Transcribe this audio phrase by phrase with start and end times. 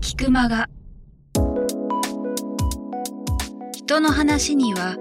[0.00, 0.68] 菊間が
[3.72, 4.96] 人の話には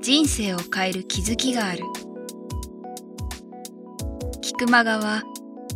[0.00, 1.84] 人生を変える気づきがある。
[4.40, 5.22] 菊間がは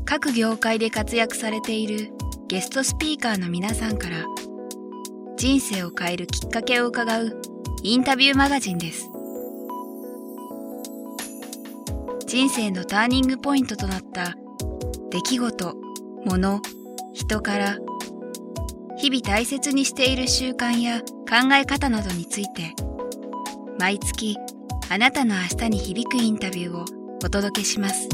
[0.07, 2.12] 各業界で活躍されている
[2.48, 4.25] ゲストスピーカーの皆さんから
[5.36, 7.43] 人生を変えるきっかけを伺う
[7.82, 9.11] インタビューマガジンです。
[12.27, 14.34] 人生のターニングポイントとなった
[15.11, 15.75] 出来事、
[16.25, 16.61] 物、
[17.12, 17.79] 人から
[18.99, 22.75] 日々大切にしている習慣や考え方などについて
[23.79, 24.36] 毎月
[24.89, 26.84] あなたの明日に響くインタビューを
[27.25, 28.08] お届けします。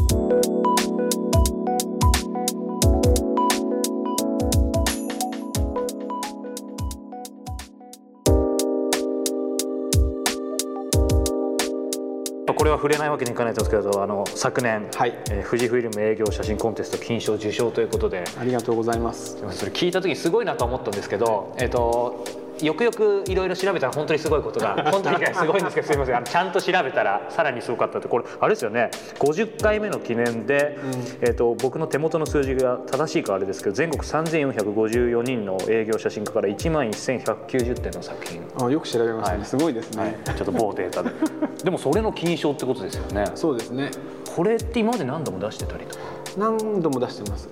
[12.54, 15.18] これは触れないわけにいかないですけどあの昨年、はい。
[15.30, 18.24] えー、富士フイルム営業写真コンテスト金賞受賞ということで。
[18.38, 19.38] ありがとうございます。
[19.50, 22.24] それ聞いた時すごいなと思ったんですけど、えーと
[22.60, 26.16] よくよくいろいろ調べたら本当にすごいことが 本当にすごいんですけどすみません。
[26.16, 28.90] あのちゃんと調べたらさらにすごかったってこれあれですよね。
[29.18, 30.90] 50回目の記念で、うん、
[31.22, 38.42] えーと、僕の手元の数字が正しいかあれですけど全国3454人の営業写真家から1万1190点の作品。
[38.60, 41.10] あよく調べましたね、はい、すごいですね、はい、ちょっと某データで。
[41.64, 43.24] でもそれの金賞ってことですよね。
[43.34, 43.90] そうですね。
[44.34, 46.02] これって今まで何度も出してたりとか？
[46.38, 47.48] 何度も出してます。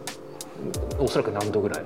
[0.99, 1.83] おそらく何度ぐらい？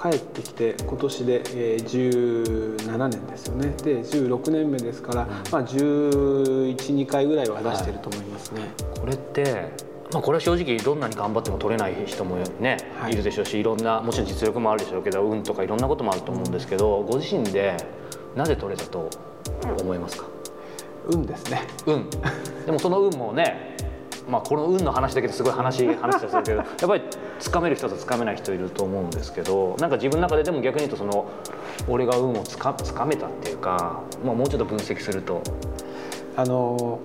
[0.00, 3.74] 帰ってきて今年で、えー、17年ですよね。
[3.82, 8.60] で16年目ですから、うん、まあ、112回ぐらいは出してると思いますね。
[8.60, 9.72] はい、これって
[10.12, 17.76] まあ、これは正直どんなに頑張っても取れない人もね、はい、いるでしょうしいろんなもちろん実力もあるでしょうけど運とかいろんなこともあると思うんですけど、うん、ご自身で
[18.34, 19.10] なぜ取れたと
[19.80, 20.24] 思いますか？
[21.08, 21.62] 運ですね。
[21.84, 22.08] 運
[22.64, 23.76] でもその運もね
[24.28, 27.02] まあ、この運の話だけですごい話 話でするけどやっぱり
[27.38, 31.24] つかめる人とつかめない人いると思うんですけどなんか自分の中ででも逆に言うとその
[31.88, 35.40] 俺が運をつかつかめたっていうか、まあ、もうちょっと分析すると。
[36.36, 37.00] あの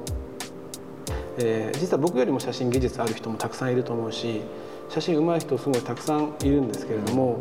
[1.39, 4.41] えー、実は僕よりも写真技術ある人もたくさんいると思うし
[4.89, 7.39] 写真上手い人すごいたくさんいるんですけれども、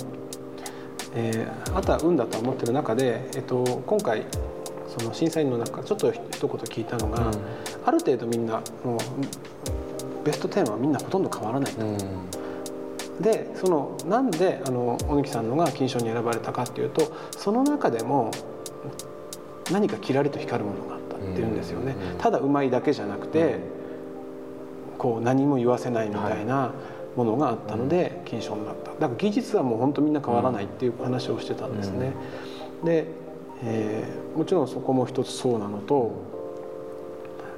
[1.15, 4.25] えー、あとは運だと思ってる中で、えっと、今回
[4.89, 7.35] その審査員の中ちょっと一言聞いたのが、うん、
[7.85, 8.99] ある程度みんなもう
[10.25, 11.85] ベスト10はみんなほとんど変わらないと。
[11.85, 11.99] うん
[13.21, 18.31] でそのなんであの小貫さんのが金賞に選ばれたかっていうとその中でも
[19.71, 21.95] 何かキラリと光るものがあったっていうんですよね。
[22.19, 23.61] ただうまいだけじゃなくて、
[24.99, 26.73] こう何も言わせないみたいな
[27.17, 28.91] ものがあったので金賞になった。
[28.93, 32.13] だから技術はもう本当みんな変わらないっていう話をしてたんですね。
[32.85, 33.07] で、
[33.63, 36.13] えー、もちろんそこも一つそうなのと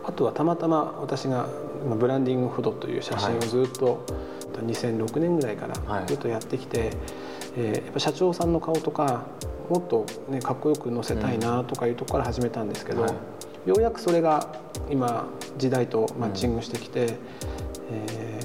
[0.04, 1.48] あとはたまたま私が
[1.84, 4.05] ブランディングフォトという写真をずっと
[4.62, 6.91] 2006年ぐらいからずっとやってきて、はい、
[7.56, 9.27] えー、やっぱ社長さんの顔とか
[9.69, 13.06] もっと、ね、かっこよく載せたいなとかいうとこから始めたんですけど、
[13.67, 17.12] ようやくそれが今時代とマッチングしてきて、うん、
[17.91, 18.41] え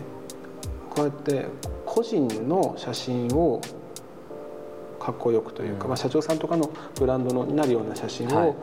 [0.91, 1.45] ー、こうやって
[1.85, 3.61] 個人の写真を
[4.99, 6.69] かっこよくというか、うん、まあ、社長さんとかの
[6.99, 8.55] ブランドのになるような写真を、はい、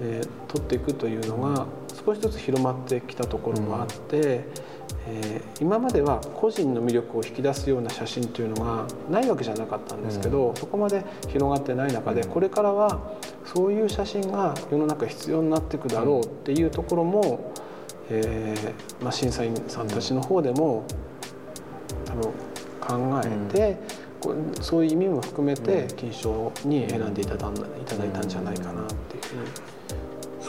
[0.00, 1.66] えー、撮っていくというのが
[2.04, 4.44] 少しずつ広まってきたところもあって。
[5.06, 13.00] えー、今までは個人の魅力を引き出すような写真というのがないわけじゃなかったんですけど、うん、そこまで広がってない中でこれからは
[13.44, 17.52] そういう写真が世の中必要になっていくだろうっていうところも、
[18.10, 20.84] えーまあ、審査員さんたちの方でも
[22.04, 23.76] 多分考えて、
[24.28, 29.22] うん、そういう意味も含めて金賞に選んでいただいたんじゃないかなっていう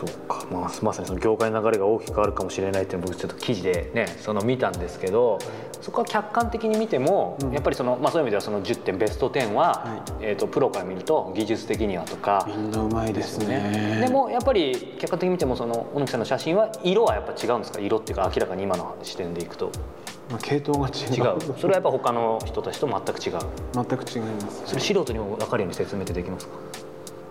[0.06, 5.40] そうか、まあ、まさにその業界の流れが大きく変わるかもしれないっていうのを僕ちょっと記事でねその見たんですけど
[5.82, 14.02] そこは客観的に見ても、うん、やっぱりその、まあ、そういう意味ではその10点ベスト10は、はい、えーと、プロから見ると技術的にはとかみんなうまいですね。
[14.06, 17.80] でもやっぱり客観的に見てもその小野木さんの写真は色はやっぱ違うんですか？
[17.80, 19.72] 色っていうか明らかに今の視点でいくと。
[20.32, 21.42] まあ、系統が違う。
[21.60, 23.40] それはやっぱ他の人たちと全く違う。
[23.74, 26.54] 全く違います、ね、それ素人にも分かるように説明ってできますか？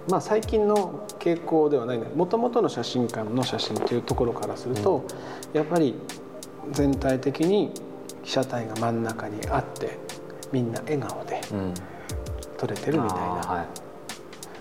[0.08, 5.06] まあ、最近の傾向ではないもともとの写真館の写真というところからすると、
[5.52, 5.94] うん、やっぱり
[6.72, 7.72] 全体的に
[8.25, 9.99] 被写体が真ん中にあって
[10.52, 11.40] みんな笑顔で
[12.58, 13.66] 撮れてるみたいな、うんはい、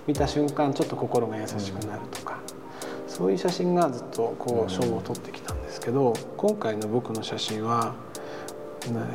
[0.08, 2.40] 見た瞬間ちょっと心が優しくなるとか、
[3.06, 7.96] うん、そういう写真がずっとこう賞を取ってきたんですけど今回の僕の写真は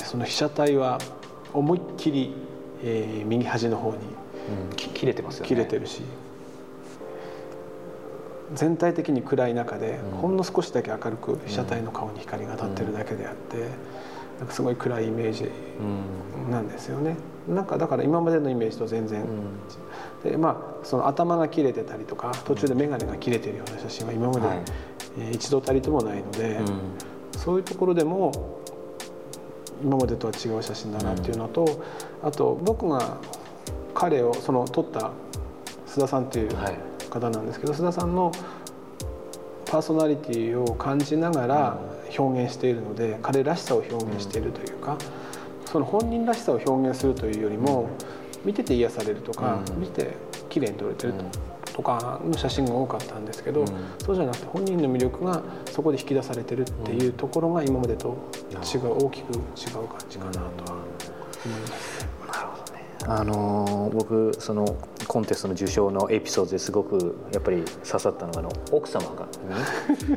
[0.05, 0.99] その被写体は
[1.52, 2.34] 思いっきり、
[2.82, 3.99] えー、右端の方に
[4.76, 5.48] 切れてますよね。
[5.48, 6.02] 切れてるし。
[8.54, 13.56] 全体的に暗い中で、ほんの少しだけ明るく被写体の顔に光が当たってるだけであって、
[14.38, 15.50] なんかすごい暗いイメージ
[16.50, 17.16] なんですよね。
[17.48, 19.25] なんかだから今までのイメージと全然、
[20.22, 24.58] でまあその頭が切れてたりとか途中で眼鏡が切れてるような写真は今まで、はい。
[25.19, 26.81] えー一度たりともないので、うん。
[27.32, 28.31] そういうところでも
[29.82, 31.82] 今までとは違う写真だなっていうのと、
[32.22, 33.19] あと僕が
[33.96, 35.10] 彼をその撮った
[35.87, 36.78] 須田さんっていうはい。
[37.08, 38.31] 方なんですけど、須田さんの
[39.64, 41.78] パーソナリティを感じながら
[42.16, 44.98] 表現しているので、彼らしさを表現しているというか、
[45.64, 47.88] その本人らしさを表現するというよりも、
[48.44, 49.81] 見てて癒されるとか、うん。
[49.81, 50.14] 見て
[50.48, 51.14] 綺麗に撮れてる
[51.75, 53.66] と,、かの写真が多かったんですけど、うん。
[53.98, 58.16] そうじゃなくて本人の魅力がそこで引き出されてるっていうところが今までと
[58.50, 59.40] 違う大きく違う
[59.88, 60.78] 感じかなとは
[61.44, 62.04] 思います。
[62.04, 62.15] ね。
[63.08, 64.76] あのー僕その
[65.06, 69.29] コンテストの受賞のエピソードですごくやっぱり刺さったのがあの奥様が、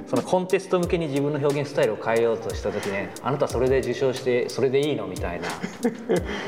[0.07, 5.47] そのコンテスト向けに自分の表現スタイルを変えようとした時ねあなたそれで受賞してそれでいいのみたいな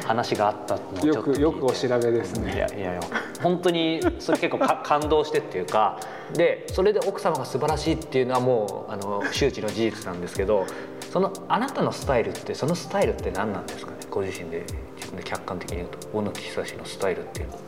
[0.07, 2.57] 話があったっよくよくお調べですいね。
[2.57, 2.99] やいやいや
[3.41, 5.99] 本当にそれ結構か感動してっていうか
[6.33, 10.65] でそれで奥様が素晴らしいっていうのはもうあの周知の事実なんですけど
[11.11, 14.00] そのあなたのスタイルってそのスタイルって何なんですかね？
[14.11, 14.63] ご自身で
[14.97, 17.59] 自分で客観的に言うと大貫久志のスタイルっていうのは。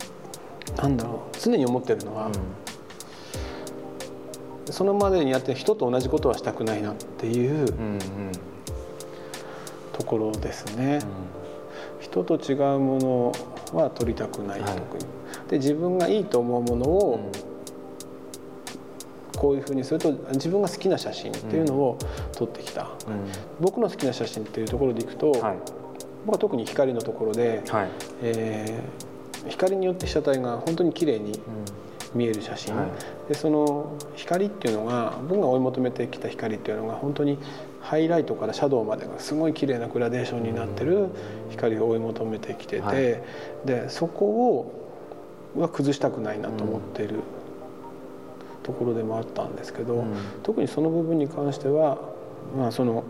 [0.84, 2.32] なんだろう常に思ってるのは、
[4.72, 8.00] そのまでにやって人と同じことはしたくないなっていううんうん
[9.92, 11.00] ところですね。
[12.00, 13.32] 人と違うも
[13.74, 15.06] のは撮りたくない、はい特に。
[15.50, 17.32] で自分がいいと思うものを
[19.38, 21.98] こういうふうにすると自分が好きな写真っていうのを
[22.32, 22.90] 撮ってきた。
[23.60, 25.83] 僕の好きな写真っていうところでいくと、はい
[26.26, 27.90] 僕は特に光のところで、はい。
[28.22, 29.14] えー
[29.50, 31.40] 光によって被写体が本当に綺麗に
[32.16, 32.88] 見える写真、はい。
[33.28, 37.38] でその光っていうのが僕が追い求めてきた光っていうのが本当に
[37.82, 41.10] ハイライトからシャドウまでがすごい綺麗なグラデーションになってる
[41.50, 42.96] 光を追い求めてきてて、はい。
[43.66, 44.80] でそこを
[45.58, 47.20] は崩したくないなと思ってる
[48.64, 50.16] ところでもあったんですけど、うん。
[50.44, 51.98] 特にその部分に関しては、
[52.58, 53.04] まあ、その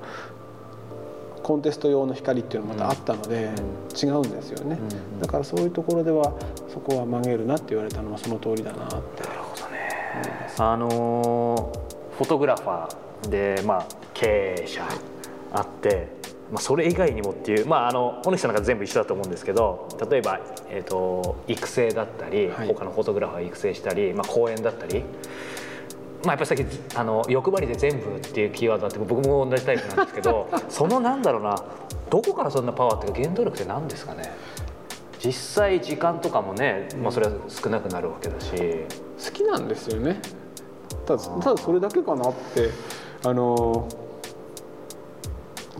[1.43, 3.51] コンテスト用の光っていうのもまたあったので、
[4.01, 4.79] 違うんですよね、
[5.13, 5.19] うん。
[5.19, 6.33] だからそういうところでは
[6.73, 9.23] そこは曲げるなって言われたのはその通りだなって。
[10.57, 11.83] あのー
[12.17, 14.87] フォトグラファーで、まあ、経営者
[15.51, 16.09] あって、
[16.51, 22.67] まあ、それ以外にもっていう、まあ、あの小西さんなんか全部一緒だと思うんですけど例えば、えー、と育成だったり、はい。
[22.67, 25.03] 他のフォトグラファー育成したり、まあ、講演だったり。
[26.23, 31.55] まあ、やっぱりさっきあの欲張りで全部っていうキーワードあって僕も同じタイプなんですけど そのなんだろうな
[32.09, 34.31] どこからそんなパワーっていうか原動力って何ですかね。
[35.23, 40.21] 実際時間とかもね、まあ、それは少なくなるわけだし、好きなんですよね。
[41.05, 42.69] ただただそれだけかなって
[43.25, 43.87] あの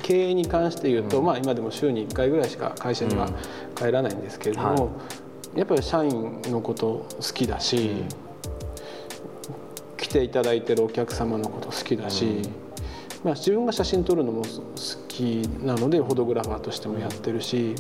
[0.02, 3.30] 経営に関して言うと、まあ今でも週に1回ぐらいしか会社には
[3.76, 4.92] 帰らないんですけれども、は
[5.56, 8.23] やっぱり社員のこと好きだし、来
[10.14, 12.42] ていただいてるお客様のこと好きだし、
[13.24, 14.48] まあ、自分が写真撮るのも好
[15.08, 15.22] き
[15.62, 17.76] なのでフォトグラファーとしてもやってるし、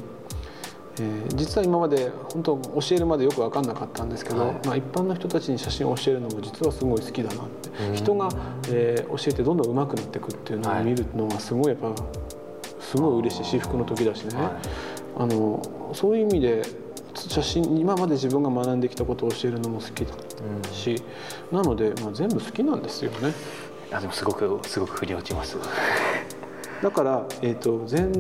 [1.00, 4.68] えー実は今まで本当教えるまでよく分かんなかったんですけど、はい。
[4.68, 8.30] まあ、一般の人たちに写真を教えるのも実はすごい好きだなって、人が、
[8.70, 11.94] えー教えてどんどん上手くなっていくっていうのを見るのがすごいやっぱ
[12.80, 14.52] すごい嬉しい至福の時だしね、はい。
[15.18, 16.64] あのそういう意味で
[17.16, 20.16] 写真今まで自分が学んできたことを教えるのも好きだ
[20.72, 21.02] し、
[21.52, 23.34] なので、まあ、全部好きなんですよね。
[23.92, 25.58] あでもすごくすごく腑に落ちます。
[26.82, 28.12] だから、えー、と全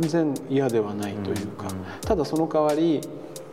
[0.00, 3.00] 然嫌ではないというか、うんうんただその代わり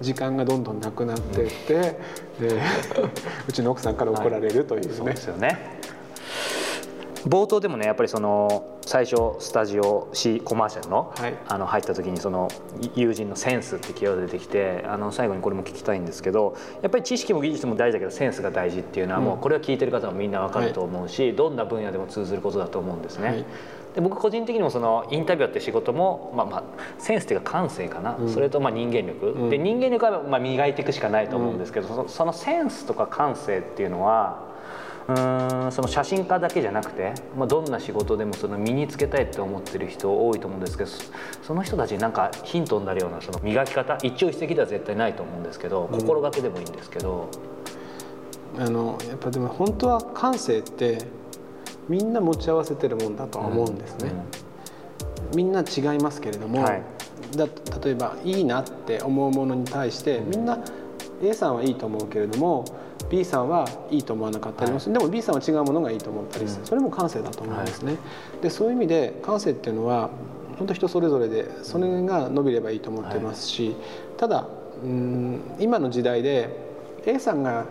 [0.02, 2.00] 時間がどんどんなくなっていって、
[2.40, 2.62] で
[3.48, 5.79] うちの奥さんから怒られるというね、そうですよね。
[7.28, 11.38] 冒頭でもねやっぱりその最初スタジオ C コマーシャルの,、はい。
[11.48, 12.48] あの入った時にその
[12.96, 23.28] 友人のセンスってキーワード出てきてあの最後にこれも聞きたいんですけどやっぱり知識も技術も大事だけどセンスが大事っていうのはもうこれは聞いてる方もみんなわかると思うし、どんな分野でも通ずることだと思うんですね。
[23.28, 23.46] はい。
[23.96, 26.64] で僕個人的にもそのインタビュアーって仕事も、まあ、まあ
[27.00, 28.34] センスっていうか感性かな、うん。
[28.34, 29.50] それとまあ人間力、うん。
[29.50, 34.48] で人間力はまあ磨いていくしかないと思うんですけど、そのそのセンスとか感性っていうのは
[35.10, 41.04] うーんその写真家だけじゃなくて、まあ、どんな仕事でもその身につけたいって思ってる人多いと思うんですけどそ
[41.48, 47.30] その人たちになんかヒントになるようなその磨き方一朝一夕では絶対ないと思うんですけど心がけでもいいんですけど、
[48.58, 51.00] あのやっぱでも本当は感性って
[51.88, 54.12] みんな持ち合わせてるもんだとは思うんですね。
[55.36, 56.84] みんな違いますけれども、はい。
[57.36, 57.48] だ
[57.84, 60.60] 例えばいいなって思うものに対してみんな
[61.22, 62.66] A さんはいいと思うけれども
[63.10, 67.98] B さんはいいと思わなかったりもする、でも B さんは違うものがいいと思ったりする、それも感性だと思うんですね。
[68.42, 70.10] でそういう意味で感性っていうのは
[70.58, 73.76] 本当人それぞれでそれが伸びればいいと思ってますし、
[74.18, 74.48] ただ
[74.84, 76.50] うん今の時代で
[77.06, 77.66] A さんが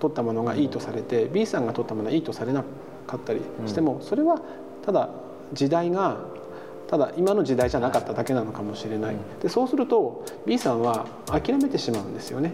[0.00, 2.64] 取ったものがいいとされて B さんが取ったものがいいとされな
[3.06, 4.40] かったりしてもそれは
[4.84, 5.08] ただ
[5.52, 6.18] 時代が
[6.88, 12.52] ただ今の時代じゃなかっただけなのかもしれない、でそうすると B さんは諦めてしまうんですよね、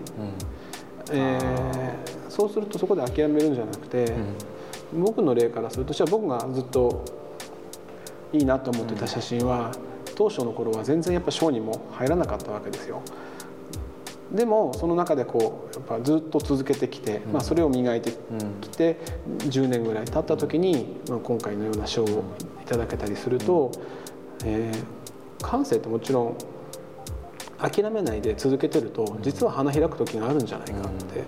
[1.12, 4.14] えーそうするとそこで諦めるんじゃなくて、
[4.94, 7.04] 僕の例からするとじゃあ僕がずっと
[8.32, 9.72] いいなと思ってた写真は、
[10.14, 13.02] 当初の頃は全然やっぱ賞にも入らなかったわけですよ。
[14.32, 18.12] でもその中でこうやっぱずっと続けてきて、まあ、それを磨いて
[18.60, 18.96] きて
[19.38, 22.22] 10年ぐらい経った時に、まあ、今回のような賞を
[22.62, 23.72] いただけたりすると、
[24.44, 25.00] えー
[25.42, 26.36] 感性ってもちろん
[27.60, 31.24] 諦めないで続けてると実は花開く時があるんじゃないかって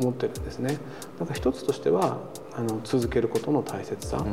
[0.00, 0.78] 思ってるんですね。
[1.18, 2.18] だから一つとしては
[2.54, 4.24] あの続けることの大切さ、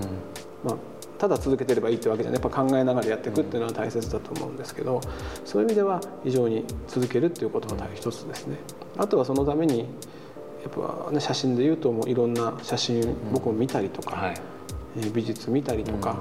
[0.63, 0.75] まあ、
[1.17, 2.41] ただ続けてればいいってわけじゃない。
[2.41, 5.01] やっぱ考えながらやっていくっていうのは大切だと思うんですけど
[5.45, 8.57] そういう意味では非常に続けるっていうことが一つですね。
[8.97, 9.85] あとはそのためにや
[10.67, 14.33] っぱ、ね、写真でいうともういろんな写真僕も見たりとか、はい。
[14.97, 16.17] えー美術見たりとか、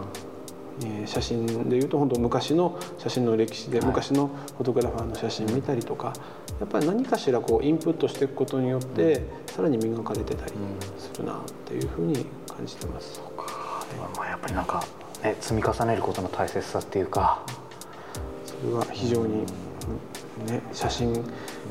[0.83, 6.13] えー写真でいうと本当昔の写真の歴史で、昔のフォトグラファーの写真見たりとか
[6.61, 10.53] やっぱり何かしらこうインプットしていくことによって、さらに磨かれてたり
[10.99, 13.21] するなっていうふうに感じてます。
[14.17, 14.85] まあやっぱりなんか、
[15.23, 17.43] ね、積み重ねることの大切さっていうか。
[18.61, 19.47] それは非常に、
[20.47, 21.25] ね、写真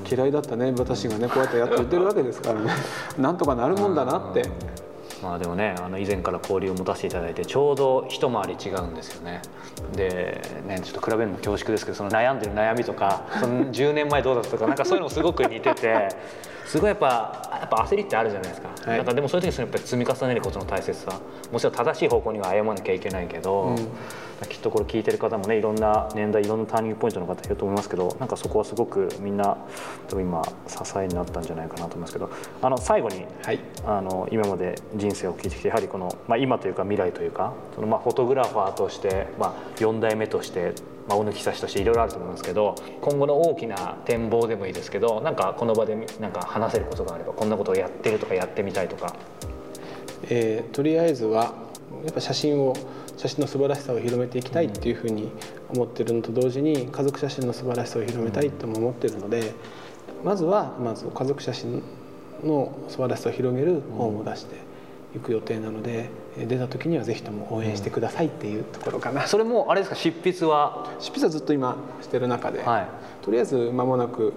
[0.10, 2.72] 嫌いだったね私がねこうやってやって言ってるわけですからね。
[3.20, 4.50] なんとかなるもんだなって。
[5.22, 9.42] まあでもねあの以前から交流を持たせていただいてちょうど一回り違うんですよね。
[9.96, 16.10] でねちょっと比べるのも恐縮ですけどその悩んでる悩みとかその10年前どうだったとかなんかそういうのもすごく似てて
[16.66, 17.08] すごいやっぱ
[17.52, 18.98] やっぱ焦りってあるじゃないですか,、はい。
[18.98, 21.20] なんかでもそういう時にやっぱり積み重ねることの大切さ。
[21.52, 23.76] もちろん正しい方向には歩まなきゃいけないけど、
[24.50, 29.58] きっとこれ聞いてる方もねいろんな年代いろんなターニングポイントの方いると思いますけどなんかそこはすごくみんな
[30.08, 32.30] 多分今支えになったんじゃないかなと思いますけど
[32.62, 33.60] あの最後にはい。
[33.86, 40.74] あの今まで人生を聞いてきてやはりこの、まあ、今というか未来というかそのまあフォトグラファーとして、まあ、4代目として、
[41.08, 49.16] まあ、大貫久志としていろいろあると思いますけど今後の大きな展望でもいいですけどなんかこの場でなんか話せることがあればこんなことをやってるとかやってみたいとか。
[50.30, 51.54] えーとりあえずは
[52.04, 52.76] やっぱ写真を
[53.18, 55.32] 写真の素晴らしさを広めていきたいっていうふうに
[55.70, 59.54] 思ってるのと同時に家族写真の素晴らしさを広めたいとも思ってるので
[60.24, 61.82] まずはまず家族写真
[62.44, 64.56] の素晴らしさを広げる本を出して
[65.16, 69.26] いく予定なのでえー出た時にはぜひとも応援してくださいっていうところかな。
[69.28, 69.96] それもあれですか？
[69.96, 70.92] 執筆は？
[71.00, 72.88] 執筆はずっと今してる中で、はい。
[73.24, 74.34] とりあえず間もなく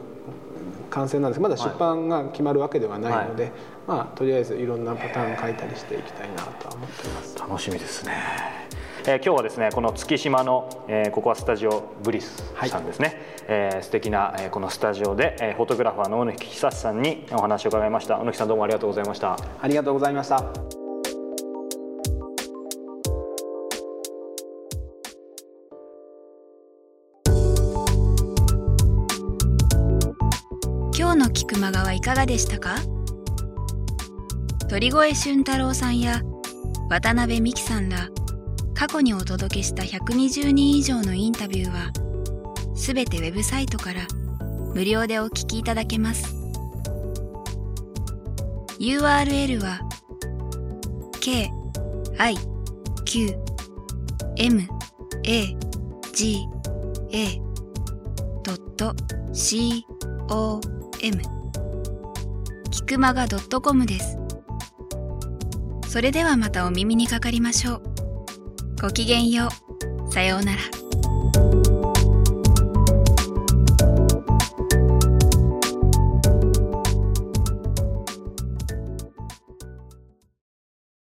[0.91, 1.41] 完成なんです。
[1.41, 3.53] まだ出版が決まるわけではないので、
[3.87, 7.39] まあとりあえずいろんなパターン書いたりしていきたいなとは思っています。
[7.39, 8.15] 楽しみですね。
[9.07, 13.17] えー今日はですねこの月島の、えーここはスタジオブリスさんですね、
[13.49, 18.19] えー素敵な、えーこのスタジオで、えーフォトグラファーの小野木久志さんにお話を伺いました。
[18.19, 19.39] 小野木さんどうもありがとうございました。
[19.61, 20.45] ありがとうございました。
[30.97, 32.77] 今日の菊間川はいかがでしたか？
[34.69, 36.21] 鳥越俊太郎さんや
[36.89, 38.09] 渡辺美樹さんら
[38.81, 41.93] 過去にお届けした120人以上のインタビューは
[42.75, 44.07] すべてウェブサイトから
[44.75, 46.35] 無料でお聞きいただけます。
[48.79, 49.81] URL は
[51.21, 51.51] k
[52.17, 52.35] i
[53.05, 53.37] q
[54.39, 54.63] m
[55.25, 55.57] a
[56.15, 56.47] g
[57.13, 57.43] a
[59.35, 59.85] c
[60.31, 60.61] o
[61.03, 61.23] m
[62.71, 64.17] キクマガ .com です。
[65.87, 67.90] それではまたお耳にかかりましょう。
[68.81, 69.51] ごきげんよ
[70.09, 70.11] う。
[70.11, 70.80] さようなら。